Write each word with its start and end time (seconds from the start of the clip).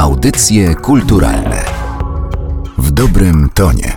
Audycje 0.00 0.74
kulturalne 0.74 1.64
w 2.78 2.90
dobrym 2.90 3.50
tonie. 3.54 3.96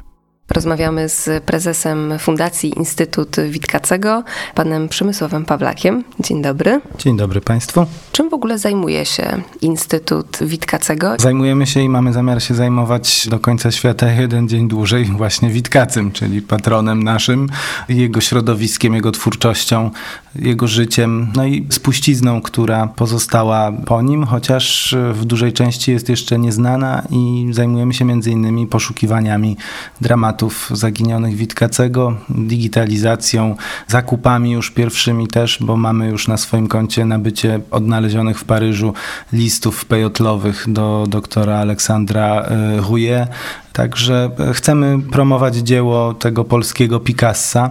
Rozmawiamy 0.52 1.10
z 1.10 1.44
prezesem 1.44 2.20
Fundacji 2.20 2.78
Instytut 2.78 3.36
Witkacego, 3.50 4.24
panem 4.56 4.90
Przemysławem 4.90 5.46
Pawlakiem. 5.46 6.04
Dzień 6.20 6.42
dobry. 6.42 6.82
Dzień 6.98 7.18
dobry 7.18 7.42
Państwu. 7.42 7.86
Czym 8.14 8.30
w 8.30 8.34
ogóle 8.34 8.58
zajmuje 8.58 9.06
się 9.06 9.42
Instytut 9.62 10.38
Witkacego? 10.42 11.16
Zajmujemy 11.20 11.68
się 11.68 11.82
i 11.82 11.90
mamy 11.90 12.14
zamiar 12.14 12.44
się 12.44 12.54
zajmować 12.54 13.28
do 13.30 13.40
końca 13.40 13.72
świata 13.72 14.12
jeden 14.12 14.50
dzień 14.50 14.68
dłużej 14.68 15.06
właśnie 15.06 15.50
Witkacym, 15.50 16.12
czyli 16.12 16.42
patronem 16.42 17.04
naszym, 17.04 17.50
jego 17.90 18.22
środowiskiem, 18.22 18.94
jego 18.94 19.12
twórczością, 19.12 19.92
jego 20.36 20.68
życiem, 20.68 21.32
no 21.36 21.46
i 21.46 21.68
spuścizną, 21.70 22.42
która 22.42 22.88
pozostała 22.88 23.72
po 23.72 24.02
nim, 24.02 24.26
chociaż 24.26 24.96
w 25.14 25.26
dużej 25.26 25.54
części 25.54 25.92
jest 25.92 26.10
jeszcze 26.10 26.40
nieznana 26.40 27.04
i 27.10 27.48
zajmujemy 27.52 27.94
się 27.94 28.06
między 28.06 28.32
innymi 28.32 28.68
poszukiwaniami 28.68 29.58
dramatów 30.02 30.70
zaginionych 30.74 31.36
Witkacego, 31.36 32.18
digitalizacją, 32.30 33.56
zakupami 33.88 34.52
już 34.52 34.72
pierwszymi 34.72 35.28
też, 35.28 35.58
bo 35.62 35.78
mamy 35.78 36.08
już 36.08 36.28
na 36.28 36.38
swoim 36.38 36.68
koncie 36.68 37.06
nabycie 37.06 37.60
odnalezionych 38.04 38.40
w 38.40 38.44
Paryżu 38.44 38.94
listów 39.34 39.86
pejotlowych 39.86 40.66
do 40.68 41.06
doktora 41.08 41.58
Aleksandra 41.58 42.46
Rouillet, 42.78 43.30
Także 43.74 44.30
chcemy 44.54 45.02
promować 45.12 45.56
dzieło 45.56 46.14
tego 46.14 46.44
polskiego 46.44 47.00
Picassa, 47.00 47.70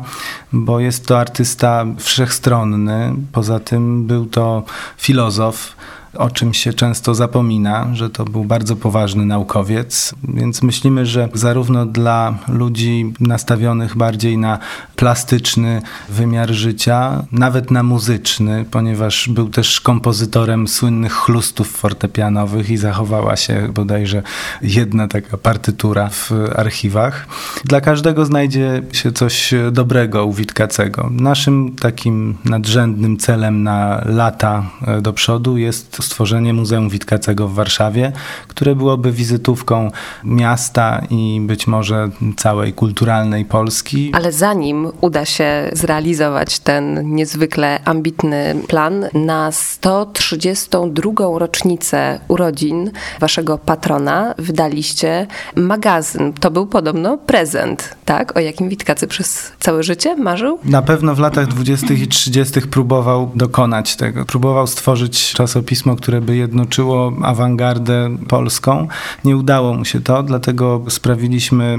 bo 0.53 0.81
jest 0.81 1.07
to 1.07 1.19
artysta 1.19 1.85
wszechstronny. 1.99 3.15
Poza 3.33 3.61
tym 3.61 4.07
był 4.07 4.27
to 4.27 4.63
filozof 4.97 5.77
o 6.15 6.31
czym 6.31 6.55
się 6.55 6.73
często 6.73 7.15
zapomina, 7.15 7.89
że 7.93 8.11
to 8.11 8.25
był 8.25 8.45
bardzo 8.45 8.77
poważny 8.77 9.27
naukowiec, 9.27 10.15
więc 10.35 10.63
myślimy, 10.63 11.07
że 11.07 11.29
zarówno 11.35 11.87
dla 11.87 12.35
ludzi 12.49 13.13
nastawionych 13.21 13.97
bardziej 13.97 14.39
na 14.39 14.59
plastyczny 14.97 15.83
wymiar 16.09 16.51
życia, 16.51 17.25
nawet 17.33 17.71
na 17.71 17.83
muzyczny, 17.83 18.65
ponieważ 18.71 19.29
był 19.29 19.49
też 19.49 19.81
kompozytorem 19.81 20.69
słynnych 20.69 21.13
chlustów 21.13 21.71
fortepianowych 21.71 22.71
i 22.71 22.77
zachowała 22.77 23.37
się 23.37 23.69
bodajże 23.75 24.23
jedna 24.63 25.09
taka 25.09 25.37
partytura 25.37 26.09
w 26.09 26.31
archiwach. 26.57 27.27
Dla 27.65 27.81
każdego 27.81 28.27
znajdzie 28.27 28.83
się 28.93 29.13
coś 29.13 29.55
dobrego 29.73 30.27
u 30.27 30.33
Witkacego. 30.33 31.09
Naszym 31.11 31.77
takim 31.81 32.37
nadrzędnym 32.45 33.17
celem 33.17 33.63
na 33.63 34.03
lata 34.07 34.71
do 35.03 35.13
przodu 35.13 35.57
jest 35.57 36.02
stworzenie 36.03 36.53
Muzeum 36.53 36.89
Witkacego 36.89 37.49
w 37.49 37.55
Warszawie, 37.55 38.13
które 38.49 38.75
byłoby 38.75 39.13
wizytówką 39.13 39.91
miasta 40.25 41.03
i 41.11 41.41
być 41.47 41.67
może 41.67 42.11
całej 42.37 42.73
kulturalnej 42.73 43.45
Polski. 43.45 44.11
Ale 44.15 44.33
zanim 44.33 44.89
uda 45.01 45.25
się 45.25 45.71
zrealizować 45.73 46.59
ten 46.59 47.15
niezwykle 47.15 47.81
ambitny 47.85 48.55
plan, 48.69 49.05
na 49.15 49.53
132. 49.53 51.39
rocznicę 51.39 52.21
urodzin 52.29 52.91
waszego 53.21 53.59
patrona 53.59 54.35
wydaliście 54.39 55.27
magazyn. 55.57 56.33
To 56.33 56.51
był 56.51 56.67
podobno 56.67 57.19
prezent, 57.19 57.97
tak? 58.05 58.37
O 58.37 58.41
jakim 58.41 58.69
Witkacy 58.69 59.07
przez 59.07 59.53
całe 59.61 59.83
życie 59.83 60.17
marzył? 60.17 60.59
Na 60.65 60.83
pewno 60.83 61.15
w 61.15 61.19
latach 61.19 61.47
20. 61.47 61.95
i 61.95 62.07
30. 62.07 62.61
próbował 62.61 63.31
dokonać 63.35 63.97
tego. 63.97 64.25
Próbował 64.25 64.67
stworzyć 64.67 65.33
czasopismo, 65.33 65.92
które 65.97 66.21
by 66.21 66.37
jednoczyło 66.37 67.13
awangardę 67.23 68.17
polską. 68.29 68.89
Nie 69.25 69.37
udało 69.37 69.75
mu 69.75 69.85
się 69.85 70.01
to, 70.01 70.23
dlatego 70.23 70.83
sprawiliśmy 70.89 71.79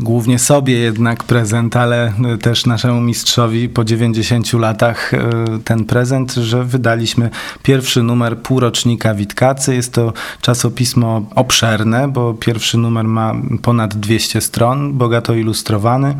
głównie 0.00 0.38
sobie 0.38 0.78
jednak 0.78 1.24
prezent, 1.24 1.76
ale 1.76 2.12
też 2.42 2.66
naszemu 2.66 3.00
mistrzowi 3.00 3.68
po 3.68 3.84
90 3.84 4.52
latach 4.52 5.14
e, 5.14 5.18
ten 5.64 5.84
prezent, 5.84 6.34
że 6.34 6.64
wydaliśmy 6.64 7.30
pierwszy 7.62 8.02
numer 8.02 8.38
półrocznika 8.38 9.14
Witkacy. 9.14 9.74
Jest 9.74 9.92
to 9.92 10.12
czasopismo 10.40 11.22
obszerne, 11.34 12.08
bo 12.08 12.34
pierwszy 12.34 12.78
numer 12.78 13.04
ma 13.04 13.34
ponad 13.62 13.94
200 13.94 14.40
stron, 14.40 14.92
bogato 14.92 15.34
ilustrowany. 15.34 16.14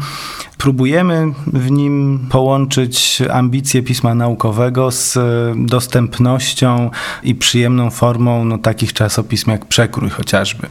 Próbujemy 0.59 1.33
w 1.47 1.71
nim 1.71 2.27
połączyć 2.31 3.23
ambicje 3.31 3.83
pisma 3.83 4.15
naukowego 4.15 4.91
z 4.91 5.19
dostępnością 5.57 6.91
i 7.23 7.35
przyjemną 7.35 7.91
formą 7.91 8.45
no, 8.45 8.59
takich 8.59 8.93
czasopism 8.93 9.51
jak 9.51 9.67
Przekrój 9.67 10.11
chociażby. 10.11 10.67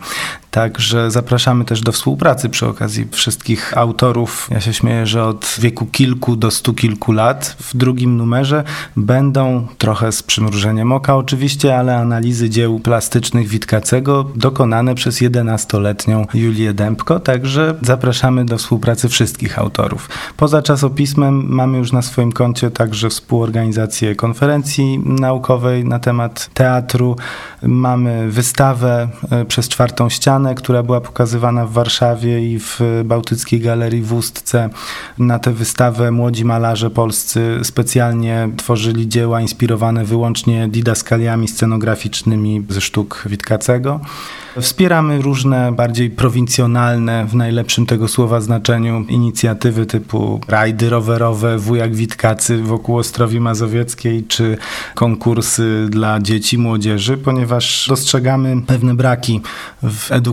Także 0.52 1.12
zapraszamy 1.12 1.66
też 1.66 1.82
do 1.82 1.92
współpracy 1.92 2.50
przy 2.50 2.68
okazji 2.68 3.08
wszystkich 3.12 3.78
autorów. 3.78 4.48
Ja 4.52 4.62
się 4.62 4.74
śmieję, 4.74 5.06
że 5.06 5.24
od 5.24 5.56
wieku 5.60 5.86
kilku 5.86 6.36
do 6.36 6.52
stu 6.52 6.74
kilku 6.74 7.12
lat 7.12 7.56
w 7.60 7.78
drugim 7.78 8.18
numerze 8.18 8.64
będą 8.98 9.68
trochę 9.78 10.12
z 10.12 10.24
przymrużeniem 10.24 10.92
oka 10.92 11.16
oczywiście, 11.16 11.78
ale 11.78 11.98
analizy 11.98 12.50
dzieł 12.50 12.80
plastycznych 12.80 13.48
Witkacego 13.48 14.32
dokonane 14.36 14.96
przez 14.96 15.22
11-letnią 15.22 16.26
Julię 16.34 16.74
Dębko, 16.74 17.20
także 17.20 17.76
zapraszamy 17.82 18.46
do 18.46 18.58
współpracy 18.58 19.10
wszystkich 19.10 19.60
autorów. 19.60 20.10
Poza 20.38 20.62
czasopismem 20.62 21.46
mamy 21.48 21.78
już 21.78 21.92
na 21.92 22.02
swoim 22.02 22.32
koncie 22.32 22.72
także 22.72 23.10
współorganizację 23.10 24.16
konferencji 24.16 25.00
naukowej 25.06 25.86
na 25.86 26.00
temat 26.00 26.50
teatru. 26.54 27.16
Mamy 27.62 28.32
wystawę 28.32 29.08
e, 29.32 29.46
przez 29.46 29.70
czwartą 29.70 30.10
ścianę 30.10 30.49
która 30.56 30.84
była 30.84 31.02
pokazywana 31.02 31.66
w 31.66 31.72
Warszawie 31.72 32.54
i 32.54 32.60
w 32.60 32.80
Bałtyckiej 33.06 33.60
Galerii 33.60 34.02
w 34.02 34.14
Ustce. 34.14 34.70
Na 35.18 35.40
tę 35.40 35.54
wystawę 35.54 36.12
młodzi 36.12 36.46
malarze 36.46 36.90
polscy 36.90 37.60
specjalnie 37.64 38.50
tworzyli 38.58 39.08
dzieła 39.08 39.42
inspirowane 39.42 40.06
wyłącznie 40.06 40.68
didaskaliami 40.68 41.48
scenograficznymi 41.48 42.66
ze 42.70 42.82
sztuk 42.82 43.24
Witkacego. 43.26 44.00
Wspieramy 44.62 45.22
różne 45.22 45.72
bardziej 45.72 46.10
prowincjonalne, 46.10 47.26
w 47.26 47.36
najlepszym 47.36 47.86
tego 47.86 48.08
słowa 48.08 48.42
znaczeniu, 48.42 49.06
inicjatywy 49.10 49.86
typu 49.86 50.42
rajdy 50.48 50.90
rowerowe, 50.90 51.58
wujak 51.58 51.96
Witkacy 51.96 52.64
wokół 52.64 52.98
Ostrowi 52.98 53.40
Mazowieckiej, 53.40 54.24
czy 54.24 54.58
konkursy 54.96 55.88
dla 55.90 56.20
dzieci, 56.20 56.58
młodzieży, 56.58 57.18
ponieważ 57.18 57.86
dostrzegamy 57.90 58.62
pewne 58.68 58.94
braki 58.94 59.42
w 59.84 60.12
edukacji 60.12 60.29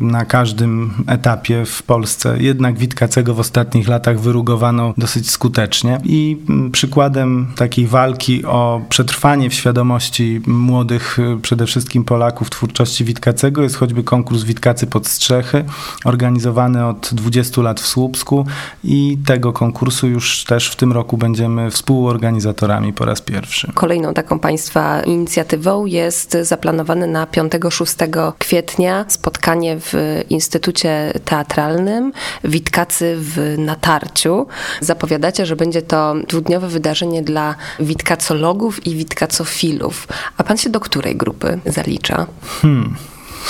na 0.00 0.24
każdym 0.24 0.90
etapie 1.06 1.64
w 1.64 1.82
Polsce. 1.82 2.36
Jednak 2.38 2.78
Witkacego 2.78 3.34
w 3.34 3.40
ostatnich 3.40 3.88
latach 3.88 4.20
wyrugowano 4.20 4.94
dosyć 4.98 5.30
skutecznie 5.30 6.00
i 6.04 6.36
przykładem 6.72 7.46
takiej 7.56 7.86
walki 7.86 8.44
o 8.44 8.80
przetrwanie 8.88 9.50
w 9.50 9.54
świadomości 9.54 10.40
młodych, 10.46 11.18
przede 11.42 11.66
wszystkim 11.66 12.04
Polaków, 12.04 12.50
twórczości 12.50 13.04
Witkacego 13.04 13.62
jest 13.62 13.76
choćby 13.76 14.04
konkurs 14.04 14.42
Witkacy 14.42 14.86
pod 14.86 15.06
Strzechy, 15.06 15.64
organizowany 16.04 16.86
od 16.86 17.10
20 17.12 17.62
lat 17.62 17.80
w 17.80 17.86
Słupsku 17.86 18.46
i 18.84 19.18
tego 19.26 19.52
konkursu 19.52 20.06
już 20.08 20.44
też 20.44 20.70
w 20.70 20.76
tym 20.76 20.92
roku 20.92 21.16
będziemy 21.16 21.70
współorganizatorami 21.70 22.92
po 22.92 23.04
raz 23.04 23.20
pierwszy. 23.20 23.72
Kolejną 23.74 24.14
taką 24.14 24.38
Państwa 24.38 25.02
inicjatywą 25.02 25.86
jest 25.86 26.36
zaplanowane 26.42 27.06
na 27.06 27.26
5-6 27.26 28.32
kwietnia 28.38 29.04
spotkanie 29.16 29.76
w 29.80 29.92
Instytucie 30.30 31.12
Teatralnym 31.24 32.12
Witkacy 32.44 33.16
w 33.18 33.54
Natarciu. 33.58 34.46
Zapowiadacie, 34.80 35.46
że 35.46 35.56
będzie 35.56 35.82
to 35.82 36.14
dwudniowe 36.28 36.68
wydarzenie 36.68 37.22
dla 37.22 37.54
witkacologów 37.80 38.86
i 38.86 38.94
witkacofilów. 38.96 40.08
A 40.36 40.44
Pan 40.44 40.56
się 40.56 40.70
do 40.70 40.80
której 40.80 41.16
grupy 41.16 41.58
zalicza? 41.66 42.26
Hmm. 42.62 42.96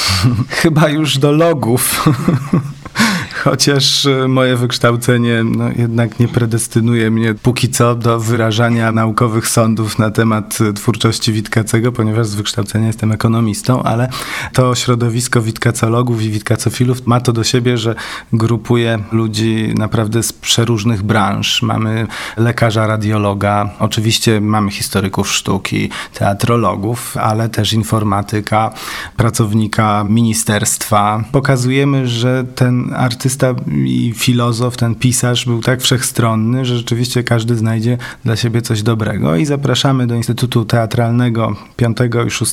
Chyba 0.62 0.88
już 0.88 1.18
do 1.18 1.32
logów. 1.32 1.82
Chociaż 3.46 4.06
e, 4.06 4.28
moje 4.28 4.56
wykształcenie 4.56 5.44
no, 5.44 5.64
jednak 5.76 6.20
nie 6.20 6.28
predestynuje 6.28 7.10
mnie 7.10 7.34
póki 7.34 7.68
co 7.68 7.94
do 7.94 8.20
wyrażania 8.20 8.92
naukowych 8.92 9.48
sądów 9.48 9.98
na 9.98 10.10
temat 10.10 10.58
e, 10.60 10.72
twórczości 10.72 11.32
Witkacego, 11.32 11.92
ponieważ 11.92 12.26
z 12.26 12.34
wykształcenia 12.34 12.86
jestem 12.86 13.12
ekonomistą, 13.12 13.82
ale 13.82 14.08
to 14.52 14.74
środowisko 14.74 15.42
witkacologów 15.42 16.22
i 16.22 16.30
witkacofilów 16.30 17.06
ma 17.06 17.20
to 17.20 17.32
do 17.32 17.44
siebie, 17.44 17.78
że 17.78 17.94
grupuje 18.32 18.98
ludzi 19.12 19.74
naprawdę 19.78 20.22
z 20.22 20.32
przeróżnych 20.32 21.02
branż. 21.02 21.62
Mamy 21.62 22.06
lekarza, 22.36 22.86
radiologa, 22.86 23.70
oczywiście 23.78 24.40
mamy 24.40 24.70
historyków 24.70 25.32
sztuki, 25.32 25.90
teatrologów, 26.14 27.16
ale 27.16 27.48
też 27.48 27.72
informatyka, 27.72 28.72
pracownika 29.16 30.06
ministerstwa. 30.08 31.24
Pokazujemy, 31.32 32.08
że 32.08 32.44
ten 32.44 32.94
artysta 32.94 33.35
artysta 33.42 33.64
i 33.84 34.12
filozof, 34.16 34.76
ten 34.76 34.94
pisarz 34.94 35.46
był 35.46 35.60
tak 35.60 35.82
wszechstronny, 35.82 36.64
że 36.64 36.76
rzeczywiście 36.76 37.22
każdy 37.22 37.56
znajdzie 37.56 37.98
dla 38.24 38.36
siebie 38.36 38.62
coś 38.62 38.82
dobrego. 38.82 39.36
I 39.36 39.44
zapraszamy 39.44 40.06
do 40.06 40.14
Instytutu 40.14 40.64
Teatralnego 40.64 41.56
5 41.76 41.98
i 42.26 42.30
6 42.30 42.52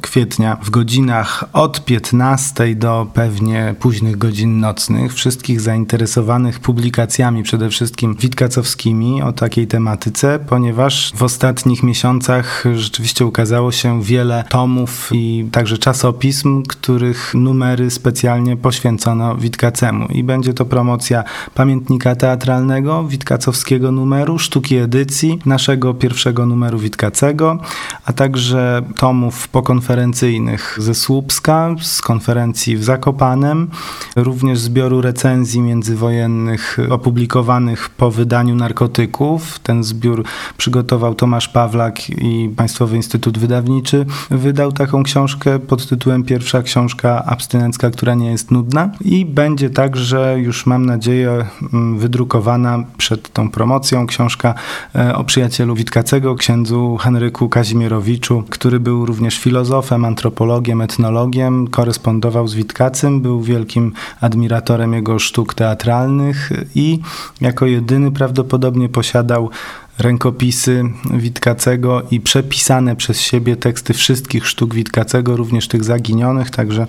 kwietnia 0.00 0.56
w 0.62 0.70
godzinach 0.70 1.44
od 1.52 1.84
15 1.84 2.74
do 2.74 3.06
pewnie 3.14 3.74
późnych 3.80 4.18
godzin 4.18 4.60
nocnych. 4.60 5.14
Wszystkich 5.14 5.60
zainteresowanych 5.60 6.60
publikacjami, 6.60 7.42
przede 7.42 7.70
wszystkim 7.70 8.14
witkacowskimi 8.14 9.22
o 9.22 9.32
takiej 9.32 9.66
tematyce, 9.66 10.38
ponieważ 10.48 11.12
w 11.16 11.22
ostatnich 11.22 11.82
miesiącach 11.82 12.64
rzeczywiście 12.74 13.26
ukazało 13.26 13.72
się 13.72 14.02
wiele 14.02 14.44
tomów 14.48 15.10
i 15.12 15.48
także 15.52 15.78
czasopism, 15.78 16.62
których 16.62 17.34
numery 17.34 17.90
specjalnie 17.90 18.56
poświęcono 18.56 19.36
Witkacemu. 19.36 20.06
I 20.16 20.24
będzie 20.24 20.54
to 20.54 20.64
promocja 20.64 21.24
pamiętnika 21.54 22.16
teatralnego, 22.16 23.04
witkacowskiego 23.04 23.92
numeru, 23.92 24.38
sztuki 24.38 24.76
edycji, 24.76 25.38
naszego 25.46 25.94
pierwszego 25.94 26.46
numeru 26.46 26.78
Witkacego, 26.78 27.58
a 28.04 28.12
także 28.12 28.82
tomów 28.96 29.48
pokonferencyjnych 29.48 30.78
ze 30.80 30.94
Słupska, 30.94 31.74
z 31.80 32.02
konferencji 32.02 32.76
w 32.76 32.84
Zakopanem, 32.84 33.70
również 34.16 34.58
zbioru 34.58 35.00
recenzji 35.00 35.60
międzywojennych 35.60 36.78
opublikowanych 36.90 37.88
po 37.88 38.10
wydaniu 38.10 38.54
narkotyków. 38.54 39.58
Ten 39.58 39.84
zbiór 39.84 40.24
przygotował 40.56 41.14
Tomasz 41.14 41.48
Pawlak 41.48 42.10
i 42.10 42.50
Państwowy 42.56 42.96
Instytut 42.96 43.38
Wydawniczy. 43.38 44.06
Wydał 44.30 44.72
taką 44.72 45.02
książkę 45.02 45.58
pod 45.58 45.88
tytułem 45.88 46.24
Pierwsza 46.24 46.62
książka 46.62 47.24
abstynencka, 47.24 47.90
która 47.90 48.14
nie 48.14 48.30
jest 48.30 48.50
nudna. 48.50 48.90
I 49.00 49.26
będzie 49.26 49.70
także, 49.70 50.05
już 50.36 50.66
mam 50.66 50.86
nadzieję, 50.86 51.46
mm, 51.72 51.98
wydrukowana 51.98 52.84
przed 52.96 53.32
tą 53.32 53.50
promocją 53.50 54.06
książka 54.06 54.54
e, 54.94 55.14
o 55.16 55.24
przyjacielu 55.24 55.74
Witkacego, 55.74 56.34
księdzu 56.34 56.96
Henryku 56.96 57.48
Kazimierowiczu, 57.48 58.44
który 58.50 58.80
był 58.80 59.06
również 59.06 59.38
filozofem, 59.38 60.04
antropologiem, 60.04 60.80
etnologiem, 60.80 61.68
korespondował 61.68 62.48
z 62.48 62.54
Witkacym, 62.54 63.20
był 63.20 63.42
wielkim 63.42 63.92
admiratorem 64.20 64.92
jego 64.92 65.18
sztuk 65.18 65.54
teatralnych 65.54 66.50
i 66.74 67.00
jako 67.40 67.66
jedyny 67.66 68.10
prawdopodobnie 68.10 68.88
posiadał 68.88 69.50
rękopisy 69.98 70.84
Witkacego 71.14 72.02
i 72.10 72.20
przepisane 72.20 72.96
przez 72.96 73.20
siebie 73.20 73.56
teksty 73.56 73.94
wszystkich 73.94 74.46
sztuk 74.46 74.74
Witkacego, 74.74 75.36
również 75.36 75.68
tych 75.68 75.84
zaginionych, 75.84 76.50
także 76.50 76.86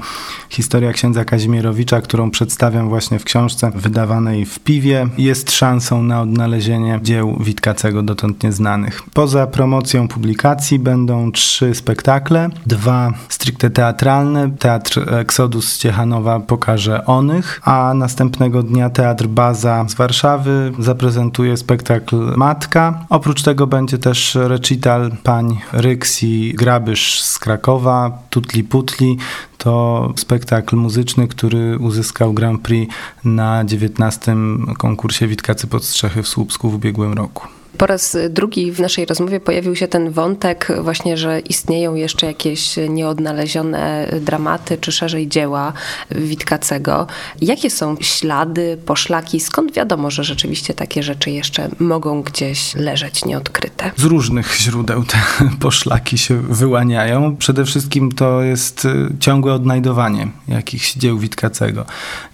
historia 0.50 0.94
księdza 0.94 1.26
Kazimierowicza, 1.26 2.02
którą 2.02 2.32
przedstawiam 2.32 2.90
właśnie 2.90 3.20
w 3.20 3.24
książce 3.24 3.72
wydawanej 3.76 4.46
w 4.46 4.60
Piwie, 4.60 5.08
jest 5.18 5.52
szansą 5.52 6.04
na 6.04 6.22
odnalezienie 6.22 7.00
dzieł 7.04 7.38
Witkacego 7.40 8.04
dotąd 8.04 8.44
nieznanych. 8.44 9.02
Poza 9.14 9.48
promocją 9.48 10.08
publikacji 10.08 10.80
będą 10.80 11.32
trzy 11.32 11.76
spektakle, 11.76 12.50
dwa 12.66 13.14
stricte 13.30 13.70
teatralne, 13.70 14.52
Teatr 14.60 15.14
Exodus 15.14 15.74
z 15.74 15.78
Ciechanowa 15.78 16.40
pokaże 16.40 17.06
Onych, 17.06 17.62
a 17.64 17.94
następnego 17.96 18.64
dnia 18.64 18.90
Teatr 18.90 19.28
Baza 19.28 19.86
z 19.90 19.94
Warszawy 19.94 20.72
zaprezentuje 20.80 21.58
spektakl 21.58 22.34
Matka, 22.38 22.97
Oprócz 23.10 23.44
tego 23.44 23.68
będzie 23.68 23.98
też 23.98 24.36
recital 24.36 25.12
pań 25.24 25.60
Ryksi 25.74 26.54
Grabysz 26.58 27.22
z 27.22 27.40
Krakowa, 27.40 28.20
Tutli 28.30 28.64
Putli. 28.64 29.18
To 29.58 30.14
spektakl 30.16 30.76
muzyczny, 30.76 31.28
który 31.28 31.78
uzyskał 31.80 32.34
Grand 32.34 32.62
Prix 32.62 32.94
na 33.24 33.66
19. 33.66 34.36
konkursie 34.78 35.28
Witkacy 35.28 35.68
pod 35.68 35.86
Strzechy 35.86 36.24
w 36.24 36.28
Słupsku 36.28 36.70
w 36.70 36.76
ubiegłym 36.76 37.14
roku. 37.14 37.57
Po 37.78 37.86
raz 37.86 38.18
drugi 38.30 38.72
w 38.72 38.80
naszej 38.80 39.06
rozmowie 39.06 39.40
pojawił 39.40 39.76
się 39.76 39.88
ten 39.88 40.12
wątek 40.12 40.68
właśnie, 40.82 41.18
że 41.18 41.40
istnieją 41.40 41.96
jeszcze 41.96 42.28
jakieś 42.28 42.76
nieodnalezione 42.90 44.10
dramaty, 44.22 44.78
czy 44.78 44.92
szerzej 44.92 45.28
dzieła 45.28 45.74
Witkacego. 46.12 47.08
Jakie 47.42 47.70
są 47.70 47.96
ślady, 48.02 48.78
poszlaki? 48.86 49.40
Skąd 49.40 49.74
wiadomo, 49.74 50.12
że 50.12 50.24
rzeczywiście 50.24 50.74
takie 50.74 51.04
rzeczy 51.04 51.32
jeszcze 51.32 51.70
mogą 51.80 52.22
gdzieś 52.22 52.76
leżeć 52.76 53.26
nieodkryte? 53.26 53.92
Z 53.96 54.04
różnych 54.04 54.56
źródeł 54.56 55.04
te 55.04 55.18
poszlaki 55.60 56.18
się 56.18 56.42
wyłaniają. 56.42 57.36
Przede 57.36 57.66
wszystkim 57.66 58.12
to 58.12 58.42
jest 58.42 58.86
y, 58.86 59.08
ciągłe 59.20 59.54
odnajdowanie 59.54 60.28
jakichś 60.48 60.94
dzieł 60.94 61.20
Witkacego. 61.20 61.86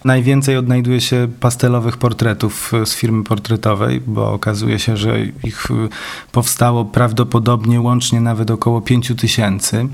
Najwięcej 0.05 0.57
odnajduje 0.57 1.01
się 1.01 1.27
pastelowych 1.39 1.97
portretów 1.97 2.71
z 2.85 2.93
firmy 2.93 3.23
portretowej, 3.23 4.01
bo 4.07 4.33
okazuje 4.33 4.79
się, 4.79 4.97
że 4.97 5.32
ich 5.43 5.71
y, 5.71 5.89
powstało 6.31 6.85
prawdopodobnie 6.85 7.81
łącznie 7.81 8.21
nawet 8.21 8.51
około 8.51 8.81
5 8.81 9.11
tysięcy. 9.17 9.87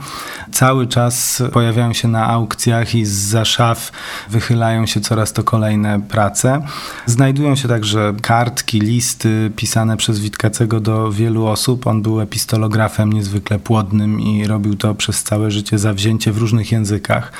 Cały 0.52 0.88
czas 0.88 1.44
pojawiają 1.54 1.94
się 1.94 2.08
na 2.08 2.28
aukcjach 2.28 2.96
i 2.96 3.06
za 3.06 3.46
szaf 3.46 3.92
wychylają 4.30 4.86
się 4.86 5.02
coraz 5.02 5.34
to 5.34 5.44
kolejne 5.44 6.02
prace. 6.02 6.62
Znajdują 7.06 7.56
się 7.56 7.68
także 7.68 8.14
kartki, 8.22 8.80
listy 8.80 9.52
pisane 9.56 9.98
przez 9.98 10.20
Witkacego 10.20 10.80
do 10.80 11.12
wielu 11.12 11.46
osób. 11.48 11.88
On 11.88 12.02
był 12.02 12.22
epistolografem 12.22 13.14
niezwykle 13.14 13.60
płodnym 13.60 14.22
i 14.22 14.48
robił 14.48 14.76
to 14.76 14.96
przez 14.96 15.24
całe 15.24 15.52
życie 15.52 15.80
zawzięcie 15.80 16.32
w 16.32 16.38
różnych 16.38 16.72
językach. 16.72 17.32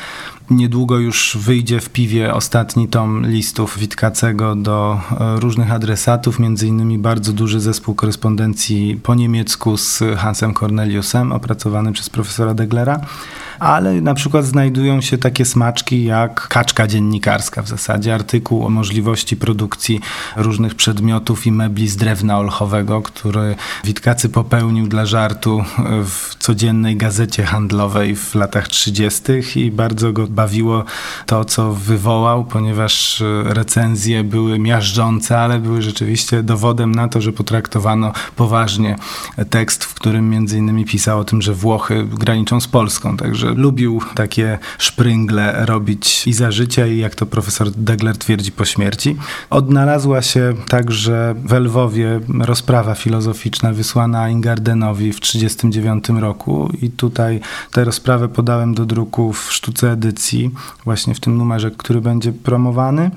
Niedługo 0.50 0.98
już 0.98 1.38
wyjdzie 1.42 1.80
w 1.80 1.90
piwie 1.90 2.34
ostatni 2.34 2.88
tom 2.88 3.26
listów 3.26 3.78
Witkacego 3.78 4.56
do 4.56 5.02
e, 5.12 5.40
różnych 5.40 5.72
adresatów, 5.72 6.40
między 6.40 6.68
innymi 6.68 6.98
bardzo 6.98 7.34
duży 7.34 7.60
zespół 7.60 7.96
korespondencji 7.96 9.00
po 9.04 9.16
niemiecku 9.16 9.78
z 9.78 10.04
Hansem 10.18 10.54
Corneliusem, 10.54 11.32
opracowany 11.32 11.94
przez 11.94 12.10
profesora 12.10 12.54
Deglera 12.54 13.02
ale 13.60 14.02
na 14.02 14.14
przykład 14.14 14.46
znajdują 14.46 15.02
się 15.02 15.18
takie 15.18 15.46
smaczki 15.46 16.04
jak 16.04 16.48
kaczka 16.48 16.88
dziennikarska 16.88 17.62
w 17.62 17.68
zasadzie, 17.68 18.16
artykuł 18.16 18.66
o 18.66 18.70
możliwości 18.70 19.38
produkcji 19.38 20.00
różnych 20.36 20.76
przedmiotów 20.76 21.48
i 21.48 21.52
mebli 21.52 21.88
z 21.88 21.96
drewna 21.96 22.38
olchowego, 22.38 23.02
który 23.02 23.56
Witkacy 23.84 24.30
popełnił 24.30 24.88
dla 24.88 25.06
żartu 25.06 25.64
w 26.06 26.36
codziennej 26.36 26.98
gazecie 26.98 27.44
handlowej 27.44 28.16
w 28.16 28.36
latach 28.36 28.68
30. 28.68 29.22
i 29.56 29.72
bardzo 29.72 30.14
go 30.14 30.28
bawiło 30.40 30.84
to, 31.26 31.46
co 31.46 31.74
wywołał, 31.74 32.46
ponieważ 32.46 33.24
recenzje 33.44 34.24
były 34.24 34.60
miażdżące, 34.60 35.40
ale 35.40 35.60
były 35.60 35.82
rzeczywiście 35.82 36.44
dowodem 36.44 36.96
na 36.96 37.08
to, 37.08 37.22
że 37.22 37.32
potraktowano 37.32 38.12
poważnie 38.36 38.96
tekst, 39.50 39.84
w 39.86 39.94
którym 39.94 40.30
między 40.30 40.58
innymi 40.58 40.86
pisał 40.86 41.20
o 41.20 41.24
tym, 41.24 41.42
że 41.42 41.54
Włochy 41.54 42.06
graniczą 42.06 42.62
z 42.62 42.68
Polską, 42.68 43.18
także 43.18 43.54
lubił 43.54 44.02
takie 44.16 44.60
szpryngle 44.78 45.66
robić 45.66 46.28
i 46.28 46.34
za 46.34 46.52
życia, 46.52 46.88
i 46.88 46.98
jak 46.98 47.16
to 47.16 47.26
profesor 47.26 47.72
Degler 47.72 48.18
twierdzi 48.18 48.52
po 48.52 48.66
śmierci. 48.66 49.18
Odnalazła 49.50 50.22
się 50.22 50.54
także 50.68 51.36
w 51.46 51.54
Lwowie 51.54 52.20
rozprawa 52.40 52.96
filozoficzna 52.96 53.74
wysłana 53.74 54.30
Ingardenowi 54.30 55.14
w 55.14 55.20
1939 55.20 56.22
roku 56.22 56.72
i 56.82 56.90
tutaj 56.90 57.40
tę 57.72 57.84
rozprawę 57.84 58.28
podałem 58.28 58.74
do 58.74 58.86
druku 58.86 59.34
w 59.34 59.54
sztuce 59.54 59.92
edycji, 59.92 60.29
właśnie 60.86 61.16
w 61.16 61.20
tym 61.20 61.38
numerze, 61.38 61.72
który 61.72 62.02
będzie 62.02 62.34
promowany. 62.34 63.12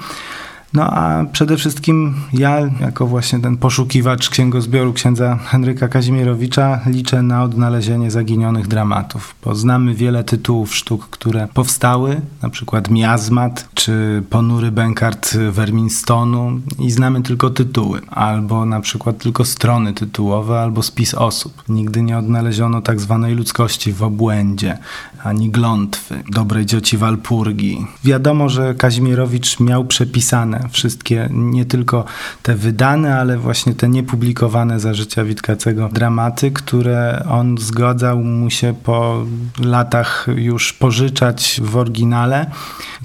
No 0.74 0.82
a 0.90 1.24
przede 1.32 1.56
wszystkim 1.56 2.14
ja, 2.32 2.70
jako 2.80 3.06
właśnie 3.06 3.38
ten 3.38 3.56
poszukiwacz 3.56 4.30
księgozbioru 4.30 4.92
księdza 4.92 5.36
Henryka 5.36 5.88
Kazimierowicza, 5.88 6.80
liczę 6.86 7.22
na 7.22 7.42
odnalezienie 7.42 8.10
zaginionych 8.10 8.66
dramatów, 8.68 9.34
bo 9.44 9.54
znamy 9.54 9.94
wiele 9.94 10.24
tytułów 10.24 10.74
sztuk, 10.74 11.08
które 11.10 11.48
powstały, 11.54 12.20
na 12.42 12.50
przykład 12.50 12.90
Miazmat 12.90 13.68
czy 13.74 14.22
Ponury 14.30 14.70
Benkart 14.70 15.36
Verminstonu 15.36 16.60
i 16.78 16.90
znamy 16.90 17.22
tylko 17.22 17.50
tytuły, 17.50 18.00
albo 18.10 18.64
na 18.66 18.80
przykład 18.80 19.18
tylko 19.18 19.44
strony 19.44 19.94
tytułowe, 19.94 20.60
albo 20.60 20.82
spis 20.82 21.14
osób. 21.14 21.62
Nigdy 21.68 22.02
nie 22.02 22.18
odnaleziono 22.18 22.82
tak 22.82 23.00
zwanej 23.00 23.34
ludzkości 23.34 23.92
w 23.92 24.02
obłędzie, 24.02 24.78
ani 25.24 25.50
glątwy, 25.50 26.22
dobrej 26.30 26.66
dzioci 26.66 26.98
Walpurgi. 26.98 27.86
Wiadomo, 28.04 28.48
że 28.48 28.74
Kazimierowicz 28.74 29.60
miał 29.60 29.84
przepisane. 29.84 30.68
Wszystkie, 30.70 31.28
nie 31.30 31.64
tylko 31.64 32.04
te 32.42 32.54
wydane, 32.54 33.18
ale 33.18 33.38
właśnie 33.38 33.74
te 33.74 33.88
niepublikowane 33.88 34.80
za 34.80 34.94
życia 34.94 35.24
Witkacego 35.24 35.88
dramaty, 35.92 36.50
które 36.50 37.24
on 37.30 37.58
zgadzał 37.58 38.18
mu 38.18 38.50
się 38.50 38.74
po 38.84 39.24
latach 39.64 40.26
już 40.36 40.72
pożyczać 40.72 41.60
w 41.64 41.76
oryginale. 41.76 42.50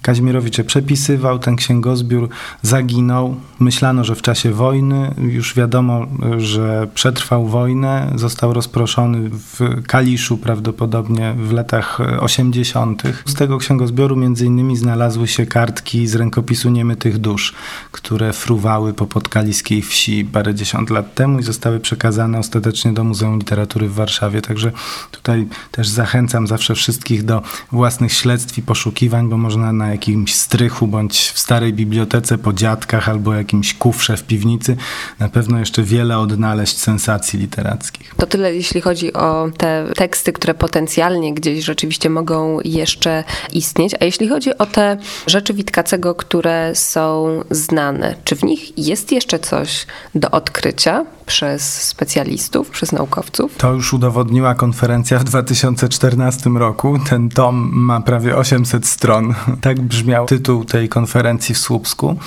Kazimierowicz 0.01 0.57
je 0.57 0.63
przepisywał, 0.63 1.39
ten 1.39 1.55
księgozbiór 1.55 2.29
zaginął. 2.61 3.35
Myślano, 3.59 4.03
że 4.03 4.15
w 4.15 4.21
czasie 4.21 4.51
wojny, 4.51 5.13
już 5.17 5.55
wiadomo, 5.55 6.07
że 6.37 6.87
przetrwał 6.93 7.47
wojnę, 7.47 8.11
został 8.15 8.53
rozproszony 8.53 9.29
w 9.29 9.83
Kaliszu 9.87 10.37
prawdopodobnie 10.37 11.33
w 11.37 11.51
latach 11.51 11.99
80. 12.19 13.03
Z 13.25 13.33
tego 13.33 13.57
księgozbioru 13.57 14.15
między 14.15 14.45
innymi 14.45 14.77
znalazły 14.77 15.27
się 15.27 15.45
kartki 15.45 16.07
z 16.07 16.15
rękopisu 16.15 16.69
Niemytych 16.69 17.17
Dusz, 17.17 17.55
które 17.91 18.33
fruwały 18.33 18.93
po 18.93 19.05
podkaliskiej 19.05 19.81
wsi 19.81 20.25
parędziesiąt 20.25 20.89
lat 20.89 21.15
temu 21.15 21.39
i 21.39 21.43
zostały 21.43 21.79
przekazane 21.79 22.39
ostatecznie 22.39 22.93
do 22.93 23.03
Muzeum 23.03 23.37
Literatury 23.37 23.89
w 23.89 23.93
Warszawie. 23.93 24.41
Także 24.41 24.71
tutaj 25.11 25.47
też 25.71 25.87
zachęcam 25.87 26.47
zawsze 26.47 26.75
wszystkich 26.75 27.25
do 27.25 27.41
własnych 27.71 28.13
śledztw 28.13 28.57
i 28.57 28.61
poszukiwań, 28.61 29.29
bo 29.29 29.37
można 29.37 29.73
na 29.73 29.89
jakimś 29.89 30.35
strychu 30.35 30.87
bądź 30.87 31.17
w 31.19 31.39
starej 31.39 31.73
bibliotece 31.73 32.37
po 32.37 32.53
dziadkach 32.53 33.09
albo 33.09 33.33
jakimś 33.33 33.73
kufrze 33.73 34.17
w 34.17 34.23
piwnicy 34.23 34.77
na 35.19 35.29
pewno 35.29 35.59
jeszcze 35.59 35.83
wiele 35.83 36.19
odnaleźć 36.19 36.77
sensacji 36.77 37.39
literackich. 37.39 38.15
To 38.17 38.25
tyle, 38.25 38.55
jeśli 38.55 38.81
chodzi 38.81 39.13
o 39.13 39.49
te 39.57 39.87
teksty, 39.95 40.33
które 40.33 40.53
potencjalnie 40.53 41.33
gdzieś 41.33 41.65
rzeczywiście 41.65 41.96
mogą 42.09 42.59
jeszcze 42.63 43.23
istnieć. 43.53 43.95
A 43.99 44.05
jeśli 44.05 44.27
chodzi 44.27 44.57
o 44.57 44.65
te 44.65 44.97
rzeczy 45.27 45.53
Witkacego, 45.53 46.15
które 46.15 46.75
są 46.75 47.39
znane, 47.51 48.15
czy 48.23 48.35
w 48.35 48.43
nich 48.43 48.77
jest 48.77 49.11
jeszcze 49.11 49.39
coś 49.39 49.85
do 50.15 50.31
odkrycia 50.31 51.05
przez 51.27 51.83
specjalistów, 51.83 52.69
przez 52.69 52.91
naukowców? 52.91 53.55
To 53.57 53.73
już 53.73 53.93
udowodniła 53.93 54.55
konferencja 54.55 55.19
w 55.19 55.23
2014 55.23 56.49
roku. 56.49 56.99
Ten 57.09 57.29
tom 57.29 57.69
ma 57.73 58.01
prawie 58.01 58.37
800 58.37 58.85
stron. 58.85 59.33
Tak 59.61 59.81
brzmiał 59.81 60.25
tytuł 60.25 60.65
tej 60.65 60.89
konferencji 60.89 61.55
w 61.55 61.57
Słupsku. 61.57 62.17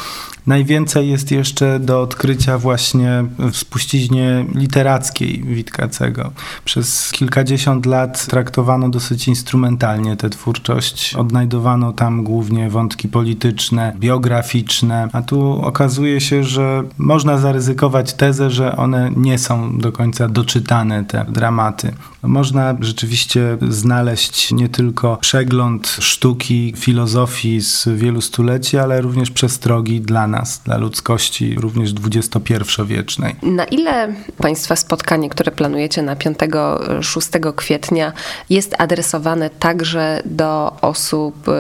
Najwięcej 0.47 1.09
jest 1.09 1.31
jeszcze 1.31 1.81
do 1.81 2.03
odkrycia 2.03 2.59
właśnie 2.59 3.25
w 3.39 3.57
spuściźnie 3.57 4.47
literackiej 4.55 5.43
Witkacego. 5.43 6.33
Przez 6.65 7.13
kilkadziesiąt 7.13 7.87
lat 7.87 8.27
traktowano 8.27 8.89
dosyć 8.89 9.29
instrumentalnie 9.29 10.17
tę 10.17 10.31
twórczość. 10.31 11.15
Odnajdowano 11.15 11.93
tam 11.93 12.25
głównie 12.25 12.71
wątki 12.71 13.09
polityczne, 13.09 13.93
biograficzne, 13.99 15.09
a 15.13 15.23
tu 15.23 15.63
okazuje 15.63 16.21
się, 16.21 16.45
że 16.45 16.83
można 16.99 17.39
zaryzykować 17.39 18.15
tezę, 18.15 18.51
że 18.51 18.77
one 18.91 19.11
nie 19.17 19.39
są 19.39 19.79
do 19.79 19.93
końca 19.93 20.29
doczytane, 20.29 21.05
te 21.05 21.25
dramaty. 21.29 21.93
Można 22.23 22.77
rzeczywiście 22.81 23.59
znaleźć 23.69 24.53
nie 24.53 24.69
tylko 24.69 25.17
przegląd 25.17 25.97
sztuki, 26.01 26.75
filozofii 26.77 27.61
z 27.61 27.89
wielu 27.89 28.21
stuleci, 28.21 28.79
ale 28.79 29.01
również 29.01 29.31
przestrogi 29.31 30.01
dla 30.01 30.27
nas, 30.27 30.63
dla 30.65 30.77
ludzkości, 30.77 31.55
również 31.55 31.95
XXI-wiecznej. 32.05 33.37
Na 33.43 33.65
ile 33.65 34.15
Państwa 34.37 34.77
spotkanie, 34.77 35.31
które 35.31 35.53
planujecie 35.53 36.03
na 36.03 36.17
5-6 36.17 37.55
kwietnia, 37.55 38.13
jest 38.51 38.75
adresowane 38.79 39.51
także 39.51 40.23
do 40.25 40.77
osób, 40.81 41.49
y, 41.49 41.53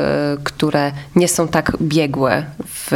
które 0.44 0.92
nie 1.16 1.28
są 1.28 1.48
tak 1.48 1.76
biegłe 1.82 2.46
w 2.66 2.90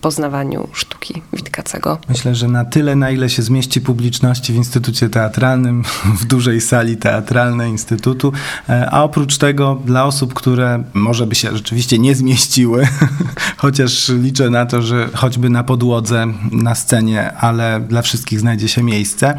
poznawaniu 0.00 0.68
sztuki 0.72 1.22
Witkacego? 1.32 1.98
Myślę, 2.08 2.34
że 2.34 2.48
na 2.48 2.64
tyle, 2.64 2.96
na 2.96 3.10
ile 3.10 3.28
się 3.32 3.42
zmieści 3.42 3.80
publiczności 3.80 4.52
w 4.52 4.56
Instytucie 4.56 5.08
Teatralnym, 5.08 5.82
w 6.20 6.24
dużej 6.24 6.60
sali 6.60 6.96
teatralnej 6.96 7.70
Instytutu, 7.70 8.32
e, 8.68 8.90
a 8.90 9.02
oprócz 9.02 9.38
tego 9.38 9.80
dla 9.84 10.04
osób, 10.04 10.34
które 10.34 10.84
może 10.94 11.26
by 11.26 11.34
się 11.34 11.56
rzeczywiście 11.56 11.98
nie 11.98 12.14
zmieściły, 12.14 12.88
chociaż 13.56 14.08
liczę 14.08 14.50
na 14.50 14.66
to, 14.66 14.82
że 14.82 15.08
choćby 15.14 15.50
na 15.50 15.64
podłodze, 15.64 16.26
na 16.50 16.74
scenie, 16.74 17.32
ale 17.32 17.80
dla 17.88 18.02
wszystkich 18.02 18.40
znajdzie 18.40 18.68
się 18.68 18.82
miejsce. 18.82 19.38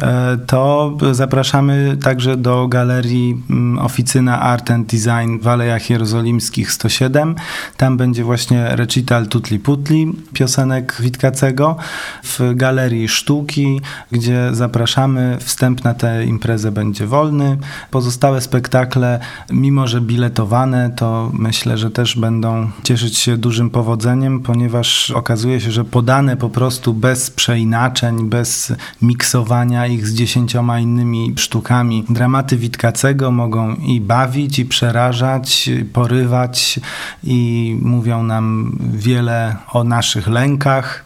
E, 0.00 0.38
to 0.46 0.96
zapraszamy 1.12 1.96
także 2.02 2.36
do 2.36 2.68
galerii 2.68 3.42
mm, 3.50 3.78
Oficyna 3.78 4.40
Art 4.40 4.70
and 4.70 4.86
Design 4.86 5.38
w 5.42 5.48
Alejach 5.48 5.90
Jerozolimskich 5.90 6.72
107. 6.72 7.34
Tam 7.76 7.96
będzie 7.96 8.24
właśnie 8.24 8.76
recital 8.76 9.26
Tutli 9.26 9.58
Putli 9.58 10.12
piosenek 10.32 10.96
Witkacego 11.00 11.76
w 12.22 12.40
Galerii 12.54 13.08
Sztuki, 13.08 13.80
gdzie 14.12 14.48
zapraszamy. 14.52 15.36
Wstęp 15.40 15.84
na 15.84 15.94
tę 15.94 16.24
imprezę 16.24 16.72
będzie 16.72 17.06
wolny. 17.06 17.58
Pozostałe 17.90 18.40
spektakle, 18.40 19.20
mimo 19.50 19.86
że 19.86 20.00
biletowane, 20.00 20.90
to 20.96 21.30
myślę, 21.32 21.78
że 21.78 21.90
też 21.90 22.16
będą 22.16 22.70
cieszyć 22.82 23.18
się 23.18 23.36
dużym 23.36 23.70
powodzeniem, 23.70 24.40
ponieważ 24.40 25.10
okazuje 25.10 25.60
się, 25.60 25.70
że 25.70 25.84
podane 25.84 26.36
po 26.36 26.50
prostu 26.50 26.94
bez 26.94 27.30
przeinaczeń, 27.30 28.28
bez 28.28 28.72
miksowania 29.02 29.87
ich 29.88 30.06
z 30.06 30.14
dziesięcioma 30.14 30.80
innymi 30.80 31.34
sztukami. 31.36 32.04
Dramaty 32.08 32.56
Witkacego 32.56 33.30
mogą 33.30 33.74
i 33.74 34.00
bawić, 34.00 34.58
i 34.58 34.64
przerażać, 34.64 35.70
porywać 35.92 36.80
i 37.24 37.76
mówią 37.82 38.22
nam 38.22 38.78
wiele 38.94 39.56
o 39.72 39.84
naszych 39.84 40.28
lękach, 40.28 41.04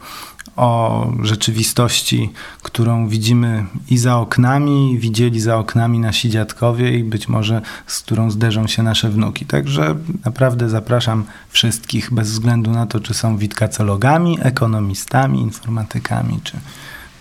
o 0.56 1.06
rzeczywistości, 1.22 2.30
którą 2.62 3.08
widzimy 3.08 3.66
i 3.90 3.98
za 3.98 4.16
oknami, 4.16 4.98
widzieli 4.98 5.40
za 5.40 5.56
oknami 5.56 5.98
nasi 5.98 6.30
dziadkowie 6.30 6.98
i 6.98 7.04
być 7.04 7.28
może 7.28 7.62
z 7.86 8.00
którą 8.00 8.30
zderzą 8.30 8.66
się 8.66 8.82
nasze 8.82 9.10
wnuki. 9.10 9.46
Także 9.46 9.94
naprawdę 10.24 10.68
zapraszam 10.68 11.24
wszystkich, 11.48 12.14
bez 12.14 12.30
względu 12.30 12.70
na 12.70 12.86
to, 12.86 13.00
czy 13.00 13.14
są 13.14 13.36
witkacologami, 13.36 14.38
ekonomistami, 14.42 15.40
informatykami, 15.40 16.40
czy 16.44 16.56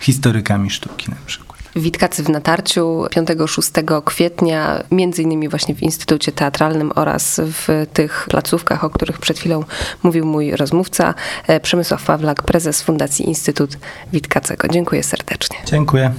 historykami 0.02 0.70
sztuki 0.70 1.10
na 1.12 1.18
przykład. 1.26 1.52
Witkacy 1.76 2.24
w 2.24 2.30
natarciu 2.30 3.06
5-6 3.16 4.04
kwietnia, 4.04 4.84
między 4.92 5.22
innymi 5.22 5.50
właśnie 5.50 5.76
w 5.76 5.84
Instytucie 5.84 6.32
Teatralnym 6.32 6.92
oraz 6.96 7.42
w 7.44 7.86
tych 7.94 8.26
placówkach, 8.30 8.84
o 8.84 8.90
których 8.90 9.20
przed 9.20 9.40
chwilą 9.40 9.64
mówił 10.04 10.26
mój 10.26 10.52
rozmówca, 10.52 11.14
e, 11.48 11.60
Przemysław 11.60 12.04
Pawlak, 12.04 12.44
prezes 12.44 12.82
Fundacji 12.82 13.28
Instytut 13.28 13.78
Witkacego. 14.14 14.68
Dziękuję 14.68 15.04
serdecznie. 15.04 15.58
Dziękuję. 15.66 16.14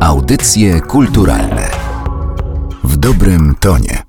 Audycje 0.00 0.80
kulturalne 0.80 1.70
w 2.84 2.96
dobrym 2.96 3.54
tonie. 3.60 4.05